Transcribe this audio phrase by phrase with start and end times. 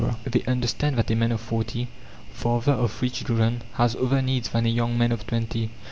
[0.25, 1.87] They understand that a man of forty,
[2.33, 5.69] father of three children, has other needs than a young man of twenty.